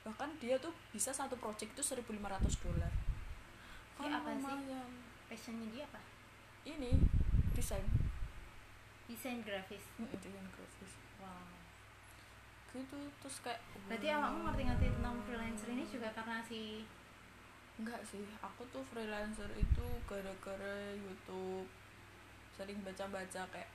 Bahkan 0.00 0.30
dia 0.40 0.56
tuh 0.56 0.72
bisa 0.90 1.12
satu 1.12 1.36
project 1.36 1.76
itu 1.76 1.82
1500 1.84 2.16
dolar 2.64 2.92
Dia 4.00 4.08
Kan 4.08 4.12
apa 4.16 4.30
sih? 4.32 4.56
lumayan. 4.56 4.90
passionnya 5.28 5.66
dia 5.70 5.84
apa? 5.86 6.00
Ini 6.64 6.90
desain. 7.52 7.84
Desain 9.06 9.38
grafis. 9.44 9.84
Mm, 10.00 10.08
desain 10.16 10.46
grafis. 10.50 10.92
Wow. 11.20 11.46
Gitu 12.72 12.98
terus 13.20 13.36
kayak 13.42 13.60
berarti 13.86 14.06
wah. 14.08 14.16
awakmu 14.22 14.40
ngerti-ngerti 14.46 14.86
tentang 14.94 15.16
freelancer 15.26 15.68
ini 15.70 15.84
juga 15.84 16.08
karena 16.14 16.38
si 16.40 16.86
enggak 17.76 18.00
sih. 18.02 18.24
Aku 18.40 18.62
tuh 18.70 18.82
freelancer 18.88 19.48
itu 19.54 19.86
gara-gara 20.08 20.94
YouTube. 20.96 21.66
Sering 22.56 22.80
baca-baca 22.82 23.42
kayak 23.48 23.70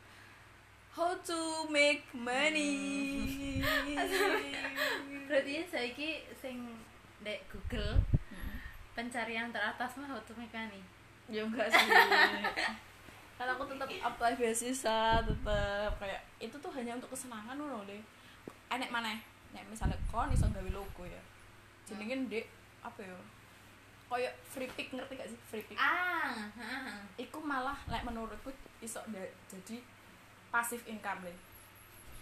how 0.96 1.12
to 1.22 1.68
make 1.68 2.08
money. 2.16 3.60
Berarti 5.28 5.52
ya 5.60 5.64
saiki 5.68 6.24
sing 6.32 6.72
dek 7.20 7.44
Google. 7.52 8.00
Pencarian 8.96 9.52
teratas 9.52 9.92
mah 10.00 10.08
how 10.08 10.20
to 10.24 10.34
make 10.40 10.56
money 10.56 10.82
ya 11.28 11.44
enggak 11.44 11.68
sih. 11.70 11.84
Kan 13.38 13.52
aku 13.52 13.68
tetap 13.68 13.90
apply 13.92 14.32
beasiswa 14.40 15.20
tetap 15.20 15.92
kayak 16.00 16.22
itu 16.40 16.56
tuh 16.56 16.72
hanya 16.72 16.96
untuk 16.96 17.12
kesenangan 17.12 17.60
loh 17.60 17.84
deh 17.84 18.00
enek 18.72 18.90
mana 18.90 19.20
nek 19.52 19.68
misalnya 19.68 20.00
kon 20.08 20.32
iso 20.32 20.48
gawe 20.48 20.70
logo 20.72 21.04
ya. 21.04 21.22
Jenengin 21.86 22.32
dek 22.32 22.48
apa 22.80 23.04
ya? 23.04 23.18
Kayak 24.08 24.34
free 24.48 24.72
pick 24.72 24.96
ngerti 24.96 25.20
gak 25.20 25.28
sih 25.28 25.40
free 25.52 25.66
pick? 25.68 25.76
Ah 25.76 26.48
iku 27.20 27.44
malah 27.44 27.76
like 27.92 28.08
menurutku 28.08 28.56
iso 28.80 29.04
jadi 29.52 29.84
pasif 30.54 30.80
income 30.88 31.28
deh 31.28 31.38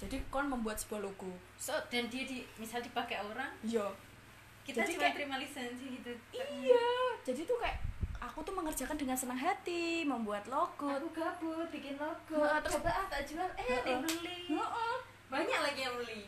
jadi 0.03 0.19
kon 0.27 0.51
membuat 0.51 0.75
sebuah 0.75 0.99
logo. 0.99 1.31
So 1.55 1.71
dan 1.87 2.11
dia 2.11 2.27
di 2.27 2.43
misal 2.59 2.83
dipakai 2.83 3.23
orang? 3.23 3.51
Yo 3.63 3.87
kita 4.63 4.79
Jadi 4.79 4.91
cuma 4.93 5.01
kayak- 5.03 5.15
terima 5.15 5.35
lisensi 5.37 5.85
gitu. 5.93 6.11
Iya 6.31 6.87
jadi 7.21 7.41
tuh 7.43 7.57
kayak 7.59 7.77
aku 8.19 8.39
tuh 8.41 8.55
mengerjakan 8.55 8.95
dengan 8.95 9.15
senang 9.15 9.35
hati 9.35 10.03
membuat 10.03 10.47
logo. 10.47 10.87
Aku 10.87 11.11
gabut 11.11 11.67
bikin 11.67 11.99
logo. 11.99 12.39
Heeh, 12.39 12.59
terus- 12.63 12.79
coba 12.79 12.89
ah 12.89 13.05
tak 13.07 13.21
jual. 13.23 13.49
Eh 13.55 13.63
Heeh. 13.63 13.83
dibeli 13.83 14.39
Heeh. 14.49 14.95
banyak 15.27 15.59
lagi 15.61 15.81
yang 15.81 15.95
beli. 15.99 16.23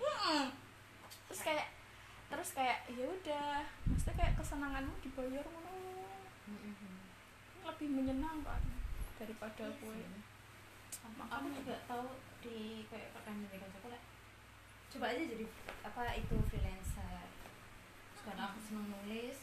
Terus 1.26 1.42
kayak 1.42 1.68
terus 2.28 2.50
kayak 2.52 2.84
ya 2.90 3.06
udah. 3.06 3.64
Maksudnya 3.88 4.16
kayak 4.18 4.34
kesenanganmu 4.36 4.94
dibayar 5.00 5.46
ngono. 5.46 5.74
Lebih 7.66 7.90
menyenangkan 7.90 8.62
daripada 9.16 9.64
Iya 9.64 9.80
kue. 9.80 10.04
aku 11.26 11.48
juga 11.56 11.76
tahu 11.88 12.08
di 12.40 12.86
kayak 12.86 13.10
kancaku 13.16 13.88
lah 13.90 14.02
coba 14.86 15.06
aja 15.12 15.24
jadi 15.26 15.46
apa 15.82 16.02
itu 16.14 16.36
freelancer 16.48 17.25
karena 18.26 18.44
aku 18.44 18.60
seneng 18.60 18.90
nulis. 18.90 19.38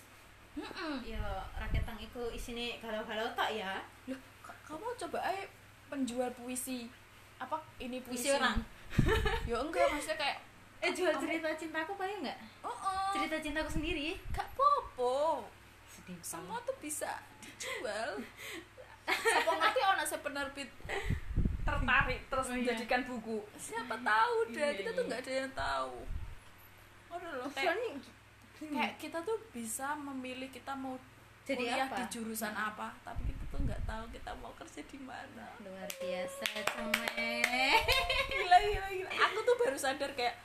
Ya 1.03 1.23
raketang 1.55 1.97
itu 1.97 2.23
isine 2.29 2.77
galau-galau 2.79 3.33
tak 3.33 3.51
ya. 3.51 3.81
Loh, 4.05 4.19
ka- 4.41 4.59
kamu 4.67 4.85
coba 4.99 5.19
aja 5.23 5.47
penjual 5.89 6.29
puisi. 6.33 6.91
Apa 7.39 7.57
ini 7.79 7.99
puisi, 7.99 8.29
puisi 8.29 8.35
orang? 8.35 8.59
Ya 9.49 9.57
enggak 9.57 9.89
maksudnya 9.89 10.21
kayak 10.21 10.39
eh 10.79 10.93
jual 10.93 11.09
Kamu- 11.09 11.23
cerita 11.25 11.49
cintaku 11.57 11.95
paling 11.95 12.21
nggak 12.21 12.39
oh, 12.61 12.69
oh 12.69 13.09
cerita 13.11 13.41
cintaku 13.41 13.71
sendiri? 13.73 14.19
Gak 14.29 14.45
popo 14.53 15.47
sedih 15.87 16.19
semua 16.21 16.61
tuh 16.61 16.77
bisa 16.77 17.09
dijual. 17.39 18.21
Siapa 19.03 19.51
ngerti 19.51 19.81
orang 19.81 20.05
saya 20.05 20.21
penerbit 20.21 20.69
tertarik 21.63 22.21
terus 22.27 22.45
Oh, 22.45 22.53
iya. 22.53 22.59
menjadikan 22.61 23.01
buku? 23.05 23.39
Siapa 23.55 23.95
tahu 23.97 24.37
deh 24.51 24.61
Iya, 24.61 24.77
kita 24.77 24.91
tuh 24.91 25.01
iya. 25.01 25.09
nggak 25.09 25.23
ada 25.23 25.33
yang 25.39 25.53
tahu. 25.53 25.97
Aduh 27.09 27.31
loh, 27.39 27.49
soalnya 27.49 27.89
kayak 28.71 28.95
kita 29.01 29.19
tuh 29.27 29.39
bisa 29.51 29.97
memilih 29.99 30.47
kita 30.53 30.77
mau 30.77 30.95
Jadi 31.43 31.67
kuliah 31.67 31.91
apa? 31.91 31.99
di 31.99 32.05
jurusan 32.15 32.55
apa 32.55 32.95
tapi 33.03 33.27
kita 33.27 33.45
tuh 33.51 33.59
nggak 33.67 33.83
tahu 33.83 34.05
kita 34.15 34.31
mau 34.39 34.53
kerja 34.55 34.81
di 34.87 34.99
mana. 35.03 35.47
Luar 35.67 35.91
biasa 35.91 36.45
cemen 36.47 37.43
gila 38.31 38.59
gila 38.63 38.89
gila. 38.95 39.11
Aku 39.27 39.39
tuh 39.43 39.55
baru 39.59 39.79
sadar 39.79 40.11
kayak 40.15 40.39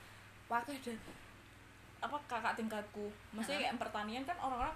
wah 0.50 0.64
ada 0.64 0.94
apa 1.98 2.18
kakak 2.26 2.54
tingkatku. 2.58 3.06
Maksudnya 3.34 3.70
kayak 3.70 3.78
pertanian 3.78 4.24
kan 4.26 4.38
orang-orang 4.42 4.74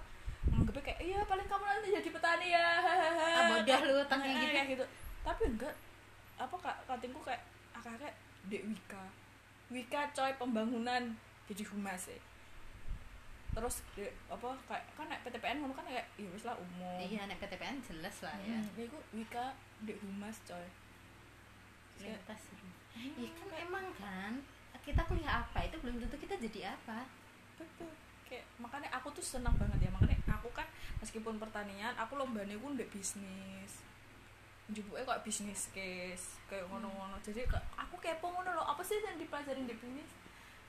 menganggapnya 0.50 0.84
kayak 0.94 1.00
iya 1.02 1.20
paling 1.26 1.48
kamu 1.50 1.64
nanti 1.66 1.90
jadi 1.94 2.10
petani 2.10 2.48
ya. 2.54 2.68
Ah, 2.82 3.42
bodoh 3.50 3.80
lu 3.86 3.94
Heeh, 3.94 4.34
gitu. 4.42 4.54
kayak 4.54 4.68
gitu. 4.78 4.86
Tapi 5.22 5.44
enggak. 5.50 5.74
Apa 6.38 6.56
kak 6.58 6.78
katingku 6.90 7.22
kayak 7.22 7.42
kakak 7.78 8.14
dek 8.50 8.62
Wika. 8.66 9.06
Wika 9.70 10.02
coy 10.14 10.34
pembangunan 10.38 11.14
jadi 11.50 11.64
humas 11.68 12.10
ya 12.10 12.20
terus 13.52 13.84
dek, 13.94 14.16
apa 14.32 14.48
kayak 14.64 14.84
kan 14.96 15.06
naik 15.12 15.22
PTPN 15.28 15.60
ngono 15.60 15.76
kan 15.76 15.84
kayak 15.84 16.08
ya 16.16 16.28
wis 16.32 16.48
lah 16.48 16.56
umum. 16.56 17.04
Iya 17.04 17.28
nek 17.28 17.40
PTPN 17.40 17.84
jelas 17.84 18.16
lah 18.24 18.36
ya. 18.40 18.56
Hmm, 18.56 18.72
ya 18.80 18.84
iku 18.88 19.00
Wika 19.12 19.52
dek 19.84 20.00
humas 20.00 20.40
coy. 20.48 20.68
Kayak- 22.00 22.24
lintas 22.24 22.42
Iya 22.92 23.30
kan 23.36 23.48
emang 23.56 23.86
kan 23.96 24.34
kita 24.82 25.02
kuliah 25.06 25.46
apa 25.46 25.62
itu 25.62 25.78
belum 25.78 26.02
tentu 26.02 26.18
kita 26.18 26.36
jadi 26.40 26.74
apa. 26.74 27.06
Betul. 27.60 27.92
Kayak 28.26 28.48
makanya 28.58 28.90
aku 28.96 29.12
tuh 29.12 29.22
senang 29.22 29.54
banget 29.60 29.88
ya. 29.88 29.92
Makanya 29.92 30.18
aku 30.32 30.50
kan 30.52 30.66
meskipun 30.98 31.38
pertanian 31.38 31.94
aku 31.96 32.16
lombanya 32.18 32.56
pun 32.58 32.74
ndek 32.74 32.90
bisnis. 32.90 33.84
Jebuknya 34.72 35.04
kok 35.04 35.22
bisnis 35.22 35.68
case 35.70 36.40
kayak 36.48 36.66
ngono-ngono. 36.72 37.20
Jadi 37.22 37.44
kayak 37.46 37.66
aku 37.76 38.00
kepo 38.00 38.32
ngono 38.32 38.56
loh 38.56 38.66
apa 38.66 38.80
sih 38.82 38.98
yang 38.98 39.20
dipelajarin 39.20 39.68
di 39.68 39.76
bisnis? 39.76 40.12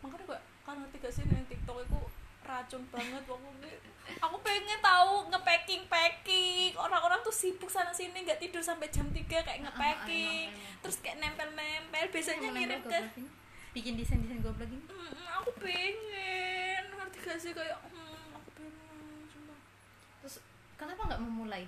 Makanya 0.02 0.34
kok 0.34 0.40
kan 0.66 0.74
ngerti 0.78 0.96
gak 0.98 1.14
sih 1.14 1.22
yang 1.24 1.46
tiktok 1.46 1.86
itu 1.86 1.98
racun 2.42 2.82
banget 2.90 3.22
waktu 3.24 3.68
aku 4.18 4.36
pengen 4.42 4.78
tahu 4.82 5.30
ngepacking 5.30 5.82
packing. 5.86 6.74
Orang-orang 6.74 7.22
tuh 7.22 7.34
sibuk 7.34 7.70
sana 7.70 7.94
sini 7.94 8.26
nggak 8.26 8.42
tidur 8.42 8.60
sampai 8.60 8.90
jam 8.90 9.06
3 9.08 9.22
kayak 9.22 9.60
ngepacking. 9.62 10.50
emang, 10.50 10.58
emang. 10.58 10.80
terus 10.82 10.96
kayak 11.00 11.16
nempel-nempel 11.22 12.04
biasanya 12.10 12.48
ngirim 12.50 12.82
ke 12.82 12.98
bikin 13.72 13.94
desain 13.96 14.20
desain 14.20 14.42
goblok 14.44 14.68
ini? 14.68 14.84
Mm, 14.84 15.14
aku 15.40 15.50
pengen. 15.62 16.82
Ngerti 16.92 17.18
gak 17.24 17.38
sih? 17.40 17.52
Kayak 17.56 17.78
hmm, 17.88 18.36
aku 18.36 18.48
pengen 18.58 18.74
sumpah. 19.32 19.58
terus 20.20 20.36
kenapa 20.76 21.00
nggak 21.08 21.22
memulai? 21.22 21.64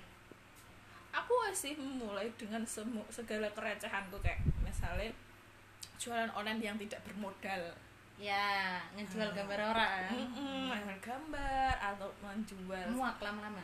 Aku 1.15 1.33
sih 1.55 1.73
memulai 1.79 2.27
dengan 2.35 2.67
semu 2.67 3.01
segala 3.07 3.47
kerecehanku. 3.55 4.19
Kayak 4.19 4.43
misalnya 4.61 5.09
jualan 5.95 6.29
online 6.35 6.59
yang 6.61 6.77
tidak 6.77 6.99
bermodal 7.07 7.73
ya 8.15 8.79
ngejual 8.95 9.27
Ah. 9.27 9.35
gambar 9.35 9.59
orang. 9.71 10.07
Mm-mm, 10.09 10.71
menjual 10.71 10.97
gambar 11.03 11.73
atau 11.75 12.09
menjual. 12.19 12.85
Muak 12.91 13.19
lama-lama? 13.19 13.63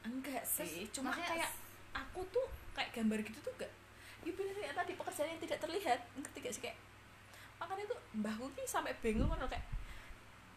Enggak 0.00 0.40
sih 0.42 0.88
Terus, 0.88 0.94
cuma 0.94 1.12
kayak 1.12 1.50
aku 1.92 2.24
tuh 2.28 2.46
kayak 2.72 2.94
gambar 2.94 3.20
gitu 3.20 3.38
tuh 3.40 3.52
gak 3.56 3.68
ya 4.22 4.32
bener 4.32 4.56
ya 4.56 4.72
tadi 4.72 4.92
pekerjaan 4.94 5.28
yang 5.28 5.40
tidak 5.42 5.58
terlihat. 5.60 6.00
Ngerti 6.16 6.38
gak 6.40 6.54
sih 6.54 6.62
kayak 6.64 6.78
makanya 7.58 7.84
tuh 7.90 7.98
mbahku 8.14 8.46
ki 8.54 8.62
sampai 8.64 8.94
bingung 9.02 9.26
kan 9.28 9.42
kayak 9.44 9.66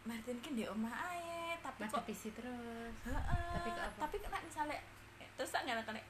Martin 0.02 0.38
ki 0.40 0.54
di 0.54 0.64
omah 0.66 0.94
ae 1.12 1.58
tapi 1.60 1.82
mati 1.82 1.94
kok 1.94 2.06
PC 2.06 2.32
terus. 2.32 2.94
Tapi 3.04 3.70
ke 3.70 3.82
apa? 3.82 3.98
tapi 4.00 4.16
kena 4.18 4.40
misalnya 4.42 4.78
terus 5.34 5.50
tak 5.50 5.66
nggak 5.66 5.82
kena 5.82 6.02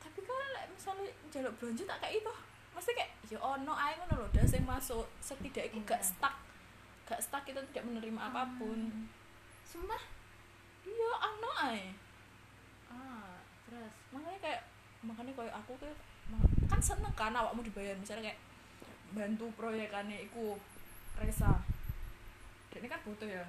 tapi 0.00 0.18
kalau 0.24 0.46
lek 0.56 0.64
misalnya 0.72 1.12
jaluk 1.28 1.52
belanja 1.60 1.84
tak 1.84 1.98
kayak 2.00 2.14
itu 2.24 2.32
mesti 2.80 2.96
kayak 2.96 3.12
ya 3.28 3.38
ono 3.38 3.76
ae 3.76 3.92
ngono 4.00 4.24
lho 4.24 4.26
dah 4.32 4.46
sing 4.48 4.64
masuk 4.64 5.04
setidaknya 5.20 5.84
gak 5.84 6.00
Iya. 6.00 6.08
stuck. 6.16 6.34
Gak 7.04 7.20
stuck 7.20 7.44
kita 7.44 7.60
tidak 7.68 7.84
menerima 7.84 8.16
apa 8.16 8.48
pun. 8.56 9.04
Sumpah? 9.68 10.00
Iya 10.88 11.10
ono 11.20 11.50
ae. 11.68 11.92
Ah 12.88 13.36
terus? 13.68 13.92
Makanya 14.16 14.40
kayak 14.40 14.62
makanya 15.04 15.32
kayak 15.36 15.54
aku 15.60 15.76
kayak 15.76 15.96
kan 16.72 16.80
seneng 16.80 17.12
kan 17.12 17.36
awakmu 17.36 17.60
dibayar. 17.60 17.92
Misalnya 18.00 18.32
kayak 18.32 18.40
bantu 19.12 19.52
proyekannya 19.60 20.24
iku 20.24 20.56
Resa 21.20 21.60
dia 22.72 22.78
ini 22.80 22.88
kan 22.88 23.02
butuh 23.04 23.28
ya. 23.28 23.44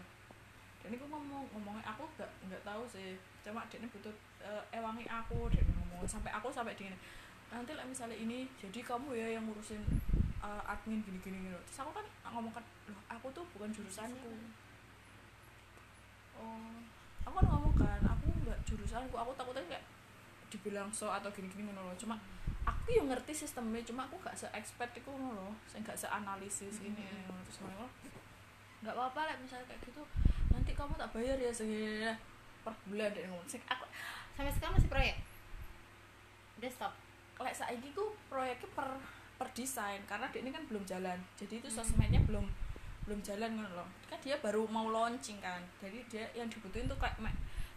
Dia 0.84 0.92
ini 0.92 0.98
ngomong 1.00 1.48
ngomongnya 1.56 1.86
aku 1.88 2.04
gak 2.20 2.28
nggak 2.52 2.68
tahu 2.68 2.84
sih. 2.90 3.16
Cuma 3.48 3.64
dia 3.72 3.80
ini 3.80 3.88
butuh 3.88 4.12
eh, 4.44 4.64
ewangi 4.76 5.08
aku 5.08 5.48
dia 5.48 5.64
ngomong. 5.64 6.04
Sampai 6.04 6.36
aku 6.36 6.52
sampai 6.52 6.76
di 6.76 6.92
nanti 7.52 7.76
lah 7.76 7.84
misalnya 7.84 8.16
ini 8.16 8.48
jadi 8.56 8.80
kamu 8.80 9.12
ya 9.12 9.28
yang 9.36 9.44
ngurusin 9.44 9.84
eh, 10.40 10.64
admin 10.72 11.04
gini 11.04 11.20
gini 11.20 11.38
gini 11.44 11.52
terus 11.68 11.84
aku 11.84 11.92
kan 11.92 12.06
ngomong 12.32 12.56
kan 12.56 12.64
loh 12.88 13.02
aku 13.12 13.28
tuh 13.36 13.44
bukan 13.54 13.70
jurusanku. 13.76 14.32
Oh 16.40 16.72
aku 17.28 17.36
kan 17.44 17.46
ngomong 17.52 17.76
kan 17.76 18.00
aku 18.08 18.32
nggak 18.48 18.60
jurusanku. 18.64 19.14
Aku 19.14 19.32
takutnya 19.36 19.62
kayak 19.68 19.86
dibilang 20.48 20.88
so 20.90 21.12
atau 21.12 21.28
gini 21.36 21.52
gini 21.52 21.68
ngono 21.68 21.92
loh. 21.92 21.96
Cuma 22.00 22.16
aku 22.64 22.96
yang 22.96 23.12
ngerti 23.12 23.36
sistemnya 23.36 23.84
cuma 23.84 24.08
aku 24.08 24.16
gak 24.24 24.34
se 24.34 24.48
expert 24.56 24.90
itu 24.96 25.12
ngono 25.12 25.36
loh. 25.36 25.54
Saya 25.68 25.84
gak 25.84 26.00
se 26.00 26.08
analisis 26.08 26.80
ini 26.80 27.04
ngono 27.28 27.44
terus 27.46 27.60
ngono 27.68 27.88
nggak 28.82 28.98
apa 28.98 29.14
apa 29.14 29.22
lah 29.30 29.36
misalnya 29.38 29.62
kayak 29.70 29.78
gitu 29.86 30.02
nanti 30.50 30.74
kamu 30.74 30.98
tak 30.98 31.14
bayar 31.14 31.38
ya 31.38 31.54
segini 31.54 32.10
per 32.64 32.74
bulan 32.88 33.12
deh 33.12 33.28
ngono. 33.28 33.44
Sing 33.46 33.62
aku 33.68 33.86
sampai 34.40 34.50
sekarang 34.56 34.74
masih 34.80 34.90
proyek. 34.90 35.16
Udah 36.58 36.72
stop 36.72 36.94
lek 37.42 37.54
saiki 37.54 37.90
ku 37.92 38.02
proyeknya 38.26 38.70
per 38.72 38.88
per 39.36 39.48
desain 39.52 40.02
karena 40.06 40.26
dia 40.28 40.40
ini 40.40 40.50
kan 40.50 40.64
belum 40.66 40.84
jalan 40.84 41.18
jadi 41.34 41.54
itu 41.56 41.68
Hmm. 41.68 41.78
sosmednya 41.78 42.22
belum 42.22 42.46
belum 43.02 43.20
jalan 43.22 43.50
ngono 43.52 43.72
loh 43.76 43.88
kan 44.06 44.18
dia 44.20 44.38
baru 44.38 44.64
mau 44.68 44.88
launching 44.88 45.38
kan 45.38 45.58
jadi 45.78 45.98
dia 46.06 46.26
yang 46.36 46.46
dibutuhin 46.48 46.86
tuh 46.86 46.96
kayak 46.96 47.18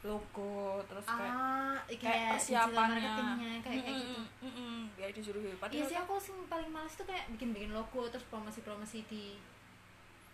logo 0.05 0.85
terus 0.85 1.01
kayak 1.03 1.33
ah 1.33 1.81
kayak 1.87 1.97
kayak 1.99 2.31
persiapannya 2.31 3.01
kayak 3.01 3.61
kayak 3.65 3.83
gitu 3.89 4.21
Mm, 4.45 4.45
mm, 4.45 4.53
mm, 4.53 5.11
disuruh 5.11 5.41
Iya 5.41 5.57
padahal 5.57 5.89
sih 5.89 5.97
kan- 5.97 6.05
aku 6.05 6.15
sing 6.21 6.37
paling 6.45 6.69
males 6.69 6.93
tuh 6.93 7.09
kayak 7.09 7.25
bikin-bikin 7.31 7.73
logo 7.73 8.05
terus 8.07 8.29
promosi-promosi 8.29 9.01
di 9.07 9.41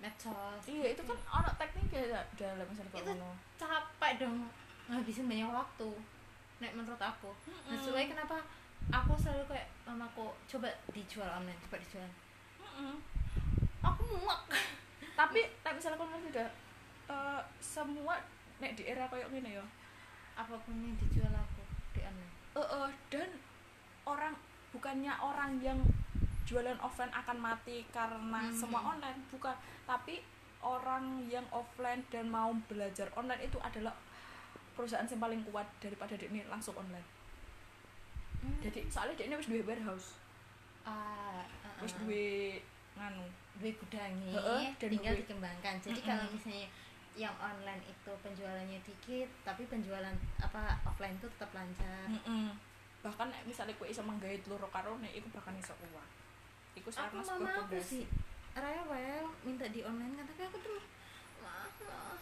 medsos. 0.00 0.62
iya 0.64 0.90
itu 0.90 1.02
kan 1.04 1.14
orang 1.30 1.54
teknik 1.54 1.86
ya 1.92 2.18
dalam 2.34 2.64
misalnya 2.64 2.90
Itu- 2.90 3.36
capek 3.56 4.12
dong 4.16 4.48
ngabisin 4.88 5.28
banyak 5.28 5.46
waktu. 5.46 5.90
Nek 6.58 6.72
menurut 6.74 6.98
aku. 6.98 7.30
Nah, 7.46 7.56
Mm-mm. 7.62 7.78
sesuai 7.78 8.04
kenapa 8.08 8.36
aku 8.90 9.12
selalu 9.14 9.44
kayak 9.46 9.68
mamaku 9.84 10.26
coba 10.46 10.68
dijual 10.90 11.28
online, 11.28 11.58
coba 11.60 11.76
dijual. 11.78 12.10
Mm-mm. 12.58 12.96
Aku 13.82 14.02
muak. 14.12 14.40
tapi 15.18 15.40
tapi 15.60 15.74
misalnya 15.74 15.96
kalau 15.96 16.10
ngerti 16.10 16.30
dah 16.32 16.50
eh, 17.08 17.40
semua 17.58 18.14
nek 18.56 18.72
di 18.72 18.84
era 18.84 19.04
kayak 19.04 19.28
gini 19.28 19.52
ya 19.52 19.64
Apa 20.34 20.56
pun 20.58 20.74
yang 20.74 20.96
dijual 20.96 21.28
aku 21.30 21.62
di 21.90 22.00
online. 22.00 22.32
eh, 22.52 22.60
eh, 22.60 22.88
dan 23.08 23.28
orang 24.04 24.32
bukannya 24.70 25.12
orang 25.12 25.60
yang 25.60 25.76
jualan 26.42 26.78
offline 26.78 27.12
akan 27.12 27.36
mati 27.38 27.84
karena 27.90 28.40
Hmm. 28.40 28.54
semua 28.54 28.80
online 28.86 29.20
bukan 29.28 29.52
tapi 29.84 30.24
orang 30.60 31.04
yang 31.24 31.44
offline 31.50 32.02
dan 32.08 32.26
mau 32.26 32.50
belajar 32.66 33.06
online 33.12 33.42
itu 33.42 33.56
adalah 33.60 33.92
perusahaan 34.72 35.04
yang 35.04 35.20
paling 35.20 35.42
kuat 35.46 35.68
daripada 35.78 36.16
ini 36.16 36.42
langsung 36.46 36.74
online 36.74 37.04
jadi 38.60 38.80
soalnya 38.86 39.14
dia 39.14 39.26
ini 39.26 39.34
harus 39.34 39.48
duwe 39.48 39.62
warehouse 39.62 40.08
ah, 40.82 41.44
ah, 41.44 41.72
harus 41.76 41.92
ah. 41.94 41.98
duwe 42.00 42.60
nganu 42.96 43.24
duit 43.56 43.76
gudangi 43.76 44.32
Heeh, 44.32 44.72
dan 44.76 44.88
tinggal 44.88 45.12
duit. 45.12 45.22
dikembangkan 45.24 45.74
jadi 45.78 46.00
Mm-mm. 46.00 46.08
kalau 46.08 46.26
misalnya 46.32 46.66
yang 47.12 47.34
online 47.36 47.82
itu 47.84 48.12
penjualannya 48.22 48.78
dikit 48.80 49.28
tapi 49.42 49.66
penjualan 49.66 50.14
apa 50.38 50.78
offline 50.82 51.16
itu 51.16 51.28
tetap 51.36 51.50
lancar 51.52 52.08
Mm-mm. 52.08 52.56
bahkan 53.00 53.28
nek 53.28 53.44
misalnya 53.44 53.76
kue 53.76 53.88
iso 53.88 54.00
menggait 54.00 54.40
telur 54.40 54.60
karo 54.68 54.96
nek 54.98 55.12
iku 55.12 55.28
bahkan 55.30 55.52
iso 55.54 55.72
uang 55.90 56.08
iku 56.74 56.88
aku 56.88 57.16
mama 57.18 57.50
aku 57.64 57.76
sih 57.78 58.04
Raya 58.50 58.82
well 58.84 59.30
minta 59.42 59.62
di 59.68 59.80
online 59.80 60.16
kan 60.16 60.26
tapi 60.26 60.42
aku 60.42 60.58
tuh 60.58 60.82
"Ma, 61.38 61.70
ma, 61.86 62.18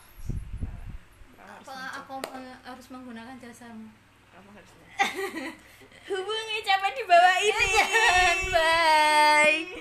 Kamu 1.38 1.48
harus 1.48 1.68
apa 1.72 2.12
aku 2.12 2.14
harus 2.62 2.86
menggunakan 2.90 3.36
jasamu 3.40 3.88
kamu 4.38 4.54
harus 4.54 4.70
hubungi 6.14 6.56
siapa 6.62 6.94
di 6.94 7.02
bawah 7.10 7.36
ini. 7.42 7.70
Bye. 8.54 9.68